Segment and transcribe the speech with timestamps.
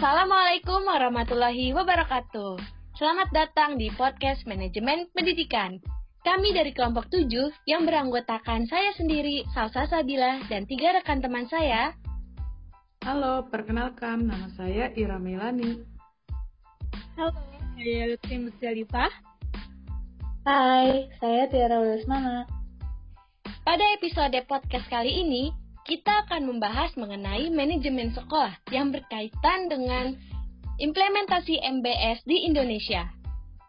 [0.00, 2.56] Assalamualaikum warahmatullahi wabarakatuh.
[2.96, 5.76] Selamat datang di podcast Manajemen Pendidikan.
[6.24, 7.28] Kami dari kelompok 7
[7.68, 11.92] yang beranggotakan saya sendiri, Salsa Sabila, dan tiga rekan teman saya.
[13.04, 15.84] Halo, perkenalkan nama saya Ira Milani.
[17.20, 17.36] Halo,
[17.76, 19.12] saya Lutfi Musdalifah.
[20.48, 22.48] Hai, saya Tiara Wilismana.
[23.68, 25.52] Pada episode podcast kali ini,
[25.90, 30.14] kita akan membahas mengenai manajemen sekolah yang berkaitan dengan
[30.78, 33.10] implementasi MBS di Indonesia.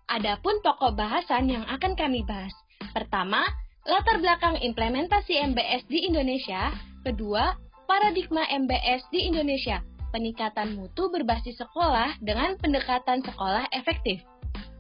[0.06, 2.54] Adapun pokok bahasan yang akan kami bahas.
[2.94, 3.42] Pertama,
[3.90, 6.70] latar belakang implementasi MBS di Indonesia.
[7.02, 7.58] Kedua,
[7.90, 9.82] paradigma MBS di Indonesia,
[10.14, 14.22] peningkatan mutu berbasis sekolah dengan pendekatan sekolah efektif.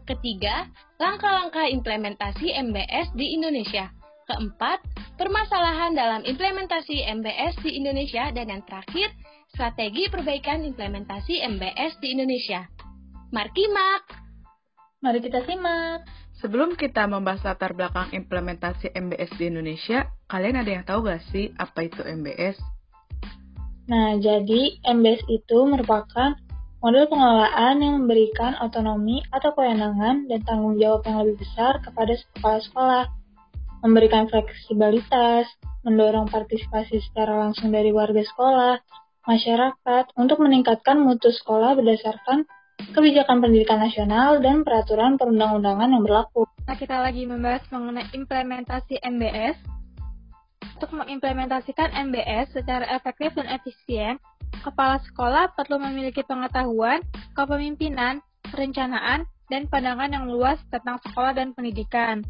[0.05, 0.69] Ketiga,
[1.01, 3.89] langkah-langkah implementasi MBS di Indonesia.
[4.31, 4.79] Keempat,
[5.19, 8.31] permasalahan dalam implementasi MBS di Indonesia.
[8.31, 9.11] Dan yang terakhir,
[9.51, 12.63] strategi perbaikan implementasi MBS di Indonesia.
[13.35, 14.03] Mari simak!
[15.03, 16.07] Mari kita simak!
[16.39, 21.51] Sebelum kita membahas latar belakang implementasi MBS di Indonesia, kalian ada yang tahu gak sih
[21.59, 22.55] apa itu MBS?
[23.91, 26.39] Nah, jadi MBS itu merupakan
[26.79, 33.20] model pengelolaan yang memberikan otonomi atau kewenangan dan tanggung jawab yang lebih besar kepada sekolah-sekolah
[33.81, 35.49] memberikan fleksibilitas,
[35.81, 38.77] mendorong partisipasi secara langsung dari warga sekolah,
[39.25, 42.45] masyarakat untuk meningkatkan mutu sekolah berdasarkan
[42.89, 46.49] kebijakan pendidikan nasional dan peraturan perundang-undangan yang berlaku.
[46.65, 49.57] Nah, kita lagi membahas mengenai implementasi MBS.
[50.81, 54.17] Untuk mengimplementasikan MBS secara efektif dan efisien,
[54.65, 57.05] kepala sekolah perlu memiliki pengetahuan,
[57.37, 62.25] kepemimpinan, perencanaan, dan pandangan yang luas tentang sekolah dan pendidikan.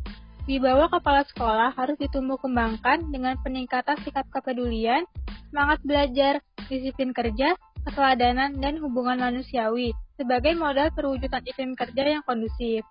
[0.50, 5.06] Di bawah kepala sekolah harus ditumbuh kembangkan dengan peningkatan sikap kepedulian,
[5.53, 7.53] semangat belajar, disiplin kerja,
[7.86, 12.81] keteladanan, dan hubungan manusiawi sebagai modal perwujudan iklim kerja yang kondusif.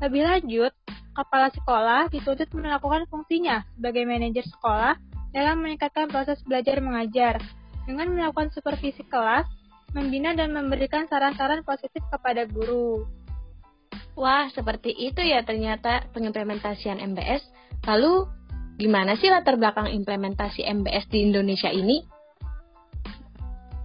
[0.00, 0.72] Lebih lanjut,
[1.12, 4.94] kepala sekolah dituntut melakukan fungsinya sebagai manajer sekolah
[5.34, 7.36] dalam meningkatkan proses belajar mengajar
[7.84, 9.44] dengan melakukan supervisi kelas,
[9.92, 13.04] membina dan memberikan saran-saran positif kepada guru.
[14.18, 17.38] Wah, seperti itu ya ternyata pengimplementasian MBS.
[17.86, 18.26] Lalu,
[18.74, 22.02] gimana sih latar belakang implementasi MBS di Indonesia ini?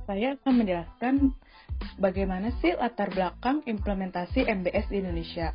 [0.10, 1.14] Saya akan menjelaskan
[2.02, 5.54] bagaimana sih latar belakang implementasi MBS di Indonesia.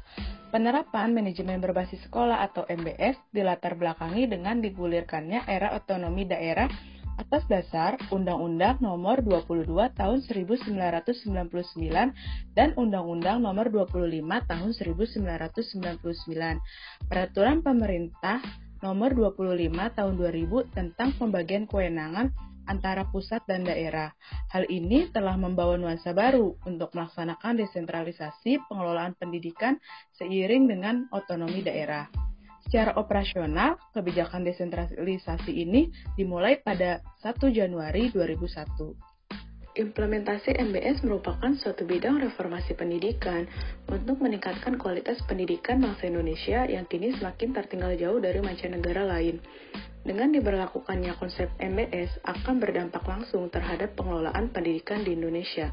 [0.55, 6.71] Penerapan manajemen berbasis sekolah atau MBS dilatar belakangi dengan digulirkannya era otonomi daerah
[7.19, 9.67] atas dasar Undang-Undang Nomor 22
[9.99, 11.11] Tahun 1999
[12.55, 17.11] dan Undang-Undang Nomor 25 Tahun 1999.
[17.11, 18.39] Peraturan Pemerintah
[18.79, 22.31] Nomor 25 Tahun 2000 tentang pembagian kewenangan
[22.69, 24.13] antara pusat dan daerah.
[24.53, 29.81] Hal ini telah membawa nuansa baru untuk melaksanakan desentralisasi pengelolaan pendidikan
[30.21, 32.28] seiring dengan otonomi daerah.
[32.69, 35.89] Secara operasional, kebijakan desentralisasi ini
[36.21, 39.09] dimulai pada 1 Januari 2001.
[39.73, 43.49] Implementasi MBS merupakan suatu bidang reformasi pendidikan
[43.89, 49.41] untuk meningkatkan kualitas pendidikan bangsa Indonesia yang kini semakin tertinggal jauh dari mancanegara lain.
[50.05, 55.73] Dengan diberlakukannya konsep MBS akan berdampak langsung terhadap pengelolaan pendidikan di Indonesia.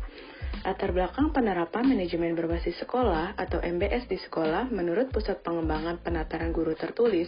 [0.64, 6.78] Latar belakang penerapan manajemen berbasis sekolah atau MBS di sekolah menurut Pusat Pengembangan Penataran Guru
[6.78, 7.28] Tertulis,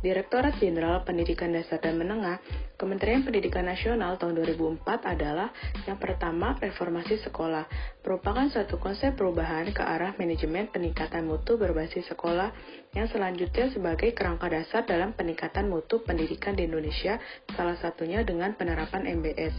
[0.00, 2.40] Direktorat Jenderal Pendidikan Dasar dan Menengah,
[2.80, 5.52] Kementerian Pendidikan Nasional tahun 2004 adalah
[5.84, 7.68] yang pertama reformasi sekolah,
[8.00, 12.54] merupakan suatu konsep perubahan ke arah manajemen peningkatan mutu berbasis sekolah
[12.96, 17.20] yang selanjutnya sebagai kerangka dasar dalam peningkatan mutu pendidikan di Indonesia,
[17.52, 19.54] salah satunya dengan penerapan MBS.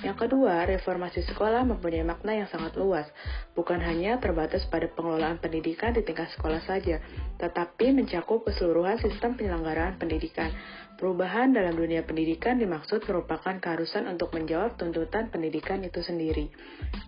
[0.00, 3.04] Yang kedua, reformasi sekolah mempunyai makna yang sangat luas,
[3.52, 7.04] bukan hanya terbatas pada pengelolaan pendidikan di tingkat sekolah saja,
[7.36, 10.48] tetapi mencakup keseluruhan sistem penyelenggaraan pendidikan.
[11.00, 16.52] Perubahan dalam dunia pendidikan dimaksud merupakan keharusan untuk menjawab tuntutan pendidikan itu sendiri.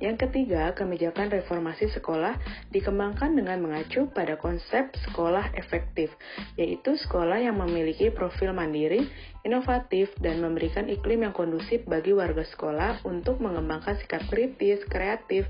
[0.00, 2.40] Yang ketiga, kebijakan reformasi sekolah
[2.72, 6.08] dikembangkan dengan mengacu pada konsep sekolah efektif,
[6.56, 9.12] yaitu sekolah yang memiliki profil mandiri,
[9.44, 15.44] inovatif, dan memberikan iklim yang kondusif bagi warga sekolah untuk mengembangkan sikap kritis, kreatif,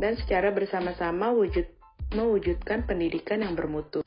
[0.00, 1.68] dan secara bersama-sama wujud
[2.16, 4.00] mewujudkan pendidikan yang bermutu.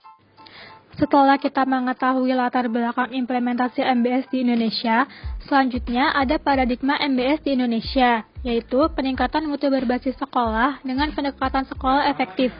[0.95, 5.03] Setelah kita mengetahui latar belakang implementasi MBS di Indonesia,
[5.43, 12.55] selanjutnya ada paradigma MBS di Indonesia, yaitu peningkatan mutu berbasis sekolah dengan pendekatan sekolah efektif.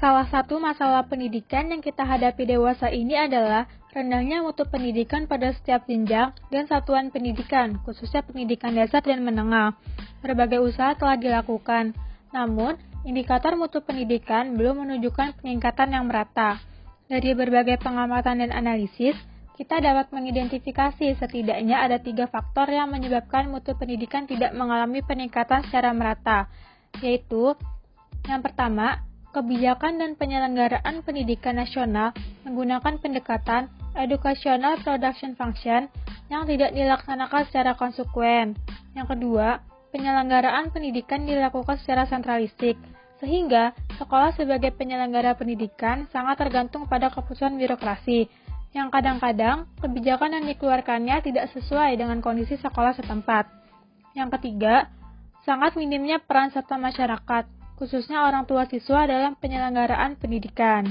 [0.00, 5.84] Salah satu masalah pendidikan yang kita hadapi dewasa ini adalah rendahnya mutu pendidikan pada setiap
[5.84, 9.76] jenjang dan satuan pendidikan, khususnya pendidikan dasar dan menengah.
[10.24, 11.92] Berbagai usaha telah dilakukan,
[12.32, 16.69] namun indikator mutu pendidikan belum menunjukkan peningkatan yang merata.
[17.10, 19.18] Dari berbagai pengamatan dan analisis,
[19.58, 25.90] kita dapat mengidentifikasi setidaknya ada tiga faktor yang menyebabkan mutu pendidikan tidak mengalami peningkatan secara
[25.90, 26.46] merata,
[27.02, 27.58] yaitu
[28.30, 29.02] yang pertama,
[29.34, 32.14] kebijakan dan penyelenggaraan pendidikan nasional
[32.46, 33.66] menggunakan pendekatan
[33.98, 35.90] educational production function
[36.30, 38.54] yang tidak dilaksanakan secara konsekuen.
[38.94, 39.58] Yang kedua,
[39.90, 42.78] penyelenggaraan pendidikan dilakukan secara sentralistik,
[43.20, 48.32] sehingga sekolah sebagai penyelenggara pendidikan sangat tergantung pada keputusan birokrasi,
[48.72, 53.50] yang kadang-kadang kebijakan yang dikeluarkannya tidak sesuai dengan kondisi sekolah setempat.
[54.16, 54.88] Yang ketiga,
[55.44, 57.44] sangat minimnya peran serta masyarakat,
[57.76, 60.88] khususnya orang tua siswa dalam penyelenggaraan pendidikan.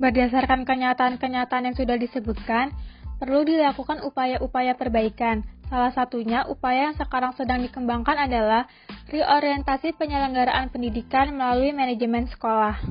[0.00, 2.72] Berdasarkan kenyataan-kenyataan yang sudah disebutkan,
[3.20, 5.44] perlu dilakukan upaya-upaya perbaikan.
[5.70, 8.66] Salah satunya upaya yang sekarang sedang dikembangkan adalah
[9.06, 12.82] reorientasi penyelenggaraan pendidikan melalui manajemen sekolah.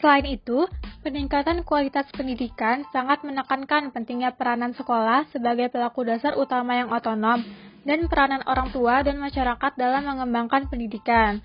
[0.00, 0.64] Selain itu,
[1.04, 7.44] peningkatan kualitas pendidikan sangat menekankan pentingnya peranan sekolah sebagai pelaku dasar utama yang otonom
[7.84, 11.44] dan peranan orang tua dan masyarakat dalam mengembangkan pendidikan.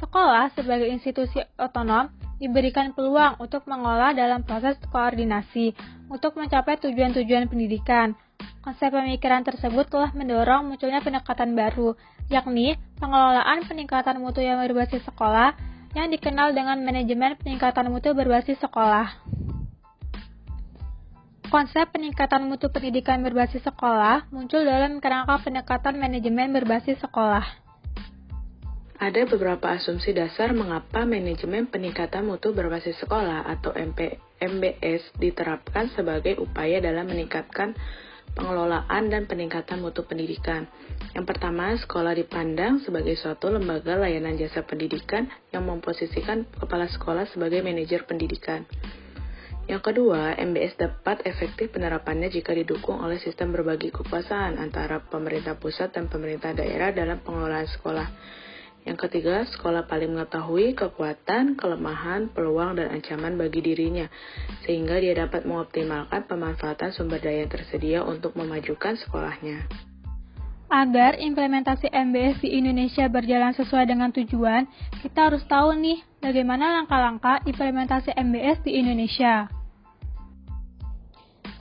[0.00, 2.10] Sekolah sebagai institusi otonom
[2.42, 5.76] diberikan peluang untuk mengolah dalam proses koordinasi
[6.10, 8.18] untuk mencapai tujuan-tujuan pendidikan.
[8.62, 11.98] Konsep pemikiran tersebut telah mendorong munculnya pendekatan baru,
[12.30, 15.58] yakni pengelolaan peningkatan mutu yang berbasis sekolah
[15.98, 19.18] yang dikenal dengan manajemen peningkatan mutu berbasis sekolah.
[21.50, 27.42] Konsep peningkatan mutu pendidikan berbasis sekolah muncul dalam kerangka pendekatan manajemen berbasis sekolah.
[29.02, 36.38] Ada beberapa asumsi dasar mengapa manajemen peningkatan mutu berbasis sekolah atau MP, MBS diterapkan sebagai
[36.38, 37.74] upaya dalam meningkatkan
[38.32, 40.68] pengelolaan dan peningkatan mutu pendidikan.
[41.12, 47.60] Yang pertama, sekolah dipandang sebagai suatu lembaga layanan jasa pendidikan yang memposisikan kepala sekolah sebagai
[47.60, 48.64] manajer pendidikan.
[49.70, 55.94] Yang kedua, MBS dapat efektif penerapannya jika didukung oleh sistem berbagi kekuasaan antara pemerintah pusat
[55.94, 58.08] dan pemerintah daerah dalam pengelolaan sekolah.
[58.82, 64.10] Yang ketiga, sekolah paling mengetahui kekuatan, kelemahan, peluang, dan ancaman bagi dirinya,
[64.66, 69.70] sehingga dia dapat mengoptimalkan pemanfaatan sumber daya yang tersedia untuk memajukan sekolahnya.
[70.72, 74.66] Agar implementasi MBS di Indonesia berjalan sesuai dengan tujuan,
[75.04, 79.46] kita harus tahu nih bagaimana langkah-langkah implementasi MBS di Indonesia.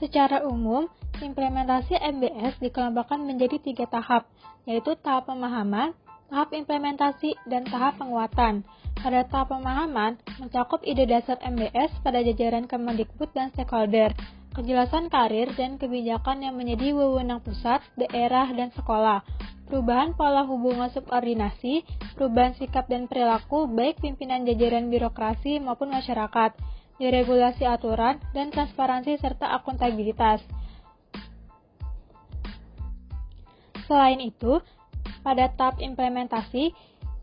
[0.01, 0.89] Secara umum,
[1.21, 4.25] implementasi MBS dikelompokkan menjadi tiga tahap,
[4.65, 5.93] yaitu tahap pemahaman,
[6.31, 8.63] tahap implementasi, dan tahap penguatan.
[8.95, 14.15] Pada tahap pemahaman, mencakup ide dasar MBS pada jajaran Kemendikbud dan stakeholder,
[14.55, 19.27] kejelasan karir dan kebijakan yang menjadi wewenang pusat, daerah, dan sekolah,
[19.67, 21.83] perubahan pola hubungan subordinasi,
[22.15, 26.55] perubahan sikap dan perilaku baik pimpinan jajaran birokrasi maupun masyarakat,
[26.95, 30.39] deregulasi aturan, dan transparansi serta akuntabilitas.
[33.87, 34.63] Selain itu,
[35.21, 36.73] pada tahap implementasi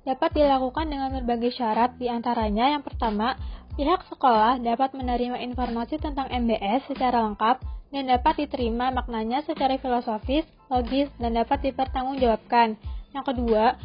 [0.06, 3.36] dapat dilakukan dengan berbagai syarat di antaranya yang pertama,
[3.76, 7.60] pihak sekolah dapat menerima informasi tentang MBS secara lengkap
[7.92, 12.76] dan dapat diterima maknanya secara filosofis, logis, dan dapat dipertanggungjawabkan.
[13.12, 13.76] Yang kedua,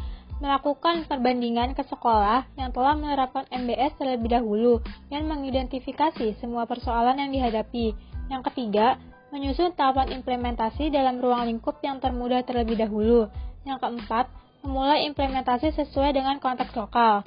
[0.42, 7.30] melakukan perbandingan ke sekolah yang telah menerapkan MBS terlebih dahulu dan mengidentifikasi semua persoalan yang
[7.30, 7.94] dihadapi.
[8.28, 8.98] Yang ketiga,
[9.30, 13.30] menyusun tahapan implementasi dalam ruang lingkup yang termudah terlebih dahulu.
[13.64, 14.28] Yang keempat,
[14.64, 17.24] memulai implementasi sesuai dengan konteks lokal.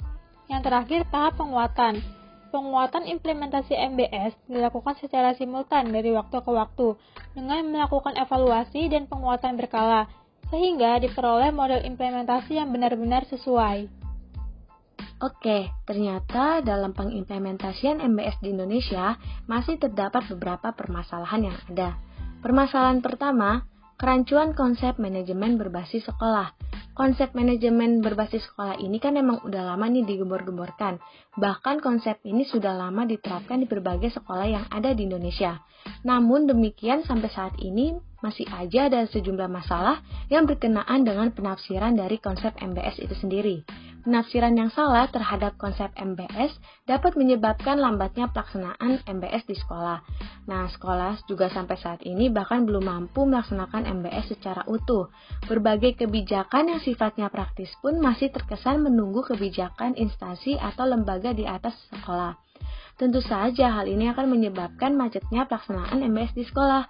[0.50, 2.00] Yang terakhir, tahap penguatan.
[2.48, 6.96] Penguatan implementasi MBS dilakukan secara simultan dari waktu ke waktu
[7.36, 10.08] dengan melakukan evaluasi dan penguatan berkala,
[10.48, 13.92] sehingga diperoleh model implementasi yang benar-benar sesuai.
[15.18, 19.18] Oke, ternyata dalam pengimplementasian MBS di Indonesia
[19.50, 21.98] masih terdapat beberapa permasalahan yang ada.
[22.38, 23.66] Permasalahan pertama,
[23.98, 26.54] kerancuan konsep manajemen berbasis sekolah.
[26.94, 30.98] Konsep manajemen berbasis sekolah ini kan emang udah lama nih digembor-gemborkan.
[31.34, 35.62] Bahkan konsep ini sudah lama diterapkan di berbagai sekolah yang ada di Indonesia.
[36.06, 42.18] Namun demikian sampai saat ini masih aja ada sejumlah masalah yang berkenaan dengan penafsiran dari
[42.18, 43.62] konsep MBS itu sendiri.
[44.08, 46.56] Penafsiran yang salah terhadap konsep MBS
[46.88, 50.00] dapat menyebabkan lambatnya pelaksanaan MBS di sekolah.
[50.48, 55.12] Nah, sekolah juga sampai saat ini bahkan belum mampu melaksanakan MBS secara utuh.
[55.44, 61.76] Berbagai kebijakan yang sifatnya praktis pun masih terkesan menunggu kebijakan instansi atau lembaga di atas
[61.92, 62.47] sekolah.
[62.98, 66.82] Tentu saja hal ini akan menyebabkan macetnya pelaksanaan MBS di sekolah.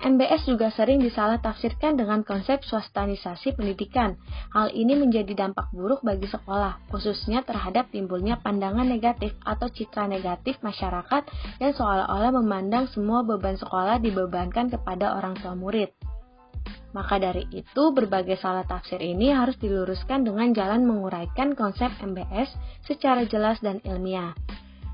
[0.00, 4.16] MBS juga sering disalah tafsirkan dengan konsep swastanisasi pendidikan.
[4.56, 10.56] Hal ini menjadi dampak buruk bagi sekolah, khususnya terhadap timbulnya pandangan negatif atau citra negatif
[10.64, 11.22] masyarakat
[11.60, 15.92] yang seolah-olah memandang semua beban sekolah dibebankan kepada orang tua murid.
[16.96, 22.48] Maka dari itu, berbagai salah tafsir ini harus diluruskan dengan jalan menguraikan konsep MBS
[22.88, 24.32] secara jelas dan ilmiah.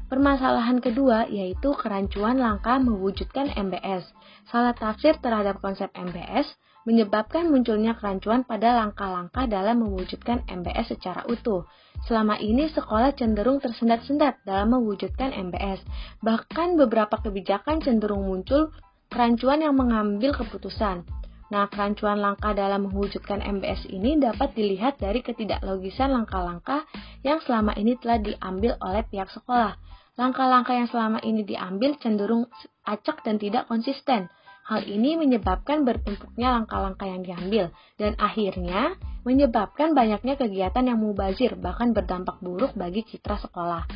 [0.08, 4.08] Permasalahan kedua yaitu kerancuan langkah mewujudkan MBS.
[4.48, 6.48] Salah tafsir terhadap konsep MBS
[6.88, 11.68] menyebabkan munculnya kerancuan pada langkah-langkah dalam mewujudkan MBS secara utuh.
[12.08, 15.84] Selama ini sekolah cenderung tersendat-sendat dalam mewujudkan MBS.
[16.24, 18.72] Bahkan beberapa kebijakan cenderung muncul
[19.12, 21.04] kerancuan yang mengambil keputusan.
[21.48, 26.88] Nah, kerancuan langkah dalam mewujudkan MBS ini dapat dilihat dari ketidaklogisan langkah-langkah
[27.24, 29.76] yang selama ini telah diambil oleh pihak sekolah.
[30.18, 32.50] Langkah-langkah yang selama ini diambil cenderung
[32.82, 34.26] acak dan tidak konsisten.
[34.66, 41.96] Hal ini menyebabkan bertumpuknya langkah-langkah yang diambil dan akhirnya menyebabkan banyaknya kegiatan yang mubazir bahkan
[41.96, 43.88] berdampak buruk bagi citra sekolah.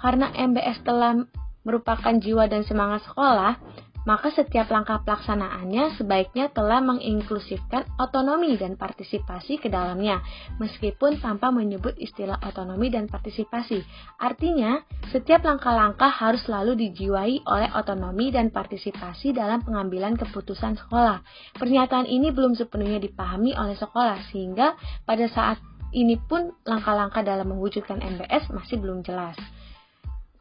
[0.00, 1.20] Karena MBS telah
[1.66, 3.58] merupakan jiwa dan semangat sekolah,
[4.06, 10.22] maka setiap langkah pelaksanaannya sebaiknya telah menginklusifkan otonomi dan partisipasi ke dalamnya,
[10.62, 13.82] meskipun tanpa menyebut istilah otonomi dan partisipasi.
[14.22, 14.78] Artinya,
[15.10, 21.26] setiap langkah-langkah harus selalu dijiwai oleh otonomi dan partisipasi dalam pengambilan keputusan sekolah.
[21.58, 25.58] Pernyataan ini belum sepenuhnya dipahami oleh sekolah, sehingga pada saat
[25.90, 29.34] ini pun langkah-langkah dalam mewujudkan MBS masih belum jelas.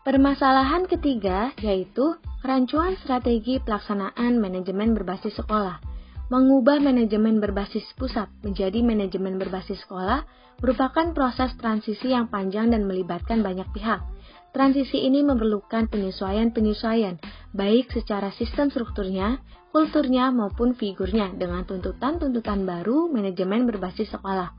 [0.06, 2.14] Permasalahan ketiga yaitu
[2.46, 5.82] kerancuan strategi pelaksanaan manajemen berbasis sekolah.
[6.30, 10.22] Mengubah manajemen berbasis pusat menjadi manajemen berbasis sekolah
[10.62, 14.06] merupakan proses transisi yang panjang dan melibatkan banyak pihak.
[14.54, 17.18] Transisi ini memerlukan penyesuaian-penyesuaian,
[17.58, 19.42] baik secara sistem strukturnya,
[19.74, 24.54] kulturnya, maupun figurnya dengan tuntutan-tuntutan baru manajemen berbasis sekolah.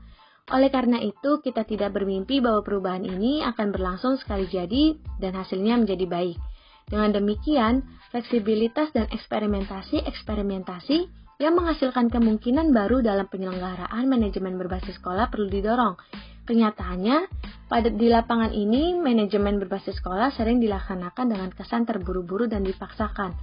[0.47, 5.75] Oleh karena itu, kita tidak bermimpi bahwa perubahan ini akan berlangsung sekali jadi dan hasilnya
[5.75, 6.39] menjadi baik.
[6.87, 7.83] Dengan demikian,
[8.15, 10.97] fleksibilitas dan eksperimentasi-eksperimentasi
[11.43, 15.99] yang menghasilkan kemungkinan baru dalam penyelenggaraan manajemen berbasis sekolah perlu didorong.
[16.47, 17.27] Kenyataannya,
[17.67, 23.35] pada di lapangan ini, manajemen berbasis sekolah sering dilaksanakan dengan kesan terburu-buru dan dipaksakan.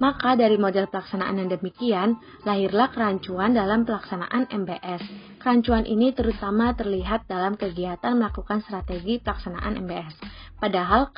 [0.00, 5.02] Maka dari model pelaksanaan yang demikian, lahirlah kerancuan dalam pelaksanaan MBS.
[5.38, 10.14] Kerancuan ini terutama terlihat dalam kegiatan melakukan strategi pelaksanaan MBS.
[10.56, 11.12] Padahal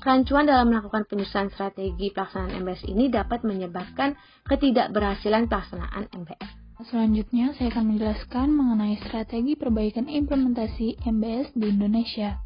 [0.00, 4.14] kerancuan dalam melakukan penyusunan strategi pelaksanaan MBS ini dapat menyebabkan
[4.46, 6.66] ketidakberhasilan pelaksanaan MBS.
[6.76, 12.45] Selanjutnya, saya akan menjelaskan mengenai strategi perbaikan implementasi MBS di Indonesia.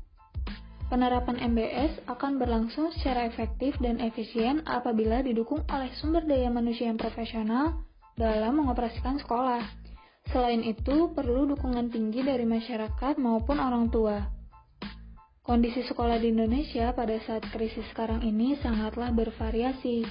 [0.90, 6.99] Penerapan MBS akan berlangsung secara efektif dan efisien apabila didukung oleh sumber daya manusia yang
[6.99, 7.87] profesional
[8.18, 9.62] dalam mengoperasikan sekolah.
[10.35, 14.18] Selain itu, perlu dukungan tinggi dari masyarakat maupun orang tua.
[15.47, 20.02] Kondisi sekolah di Indonesia pada saat krisis sekarang ini sangatlah bervariasi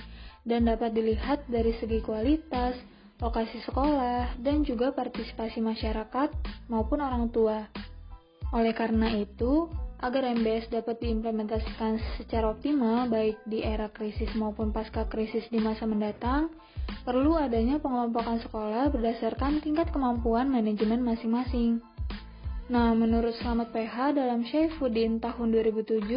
[0.48, 2.80] dan dapat dilihat dari segi kualitas,
[3.20, 6.32] lokasi sekolah, dan juga partisipasi masyarakat
[6.72, 7.68] maupun orang tua.
[8.56, 9.68] Oleh karena itu,
[10.00, 15.84] Agar MBS dapat diimplementasikan secara optimal baik di era krisis maupun pasca krisis di masa
[15.84, 16.48] mendatang,
[17.04, 21.84] perlu adanya pengelompokan sekolah berdasarkan tingkat kemampuan manajemen masing-masing.
[22.72, 26.08] Nah, menurut Selamat PH dalam Syaifuddin tahun 2007,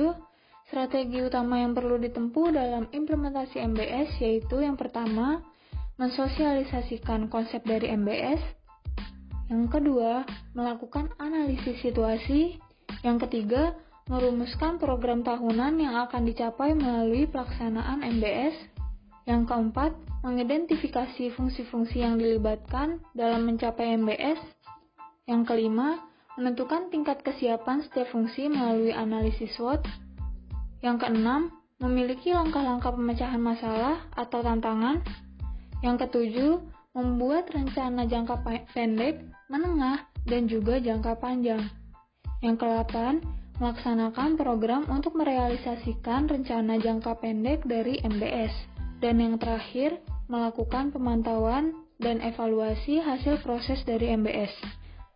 [0.71, 5.43] strategi utama yang perlu ditempuh dalam implementasi MBS yaitu yang pertama,
[5.99, 8.62] mensosialisasikan konsep dari MBS,
[9.51, 10.23] yang kedua,
[10.57, 12.57] melakukan analisis situasi,
[13.02, 13.75] yang ketiga,
[14.06, 18.54] merumuskan program tahunan yang akan dicapai melalui pelaksanaan MBS.
[19.26, 24.38] Yang keempat, mengidentifikasi fungsi-fungsi yang dilibatkan dalam mencapai MBS.
[25.26, 26.02] Yang kelima,
[26.38, 29.82] menentukan tingkat kesiapan setiap fungsi melalui analisis SWOT.
[30.82, 31.50] Yang keenam,
[31.82, 35.02] memiliki langkah-langkah pemecahan masalah atau tantangan.
[35.82, 36.52] Yang ketujuh,
[36.94, 41.82] membuat rencana jangka pendek, menengah, dan juga jangka panjang.
[42.43, 42.95] Yang ke-8,
[43.63, 48.51] melaksanakan program untuk merealisasikan rencana jangka pendek dari MBS.
[48.99, 51.71] Dan yang terakhir, melakukan pemantauan
[52.03, 54.51] dan evaluasi hasil proses dari MBS.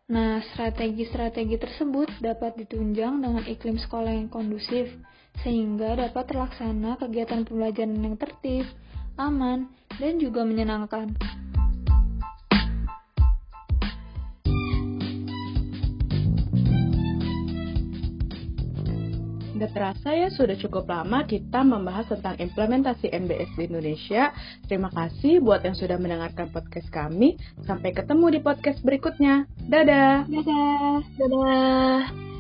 [0.07, 4.87] Nah, strategi-strategi tersebut dapat ditunjang dengan iklim sekolah yang kondusif,
[5.43, 8.71] sehingga dapat terlaksana kegiatan pembelajaran yang tertib,
[9.19, 9.67] aman,
[9.99, 11.11] dan juga menyenangkan.
[19.77, 24.33] Terasa ya sudah cukup lama kita membahas tentang implementasi MBS di Indonesia.
[24.65, 27.37] Terima kasih buat yang sudah mendengarkan podcast kami.
[27.69, 29.45] Sampai ketemu di podcast berikutnya.
[29.69, 30.25] Dadah!
[30.33, 30.97] Dadah!
[31.21, 32.36] Dadah!